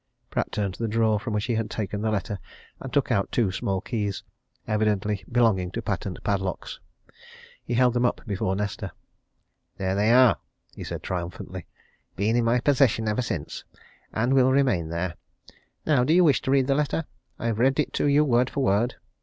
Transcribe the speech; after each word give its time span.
'"Pratt 0.31 0.51
turned 0.51 0.73
to 0.73 0.81
the 0.81 0.89
drawer 0.89 1.19
from 1.19 1.31
which 1.33 1.45
he 1.45 1.53
had 1.53 1.69
taken 1.69 2.01
the 2.01 2.09
letter 2.09 2.39
and 2.79 2.91
took 2.91 3.11
out 3.11 3.31
two 3.31 3.51
small 3.51 3.81
keys, 3.81 4.23
evidently 4.67 5.23
belonging 5.31 5.69
to 5.69 5.79
patent 5.83 6.23
padlocks. 6.23 6.79
He 7.63 7.75
held 7.75 7.93
them 7.93 8.03
up 8.05 8.19
before 8.25 8.55
Nesta. 8.55 8.93
"There 9.77 9.93
they 9.93 10.11
are!" 10.11 10.39
he 10.75 10.83
said 10.83 11.03
triumphantly. 11.03 11.67
"Been 12.15 12.35
in 12.35 12.45
my 12.45 12.59
possession 12.61 13.07
ever 13.07 13.21
since 13.21 13.63
and 14.11 14.33
will 14.33 14.51
remain 14.51 14.89
there. 14.89 15.17
Now 15.85 16.03
do 16.03 16.13
you 16.15 16.23
wish 16.23 16.41
to 16.41 16.49
read 16.51 16.65
the 16.65 16.73
letter? 16.73 17.05
I've 17.37 17.59
read 17.59 17.79
it 17.79 17.93
to 17.93 18.07
you 18.07 18.23
word 18.23 18.49
for 18.49 18.63
word. 18.63 18.95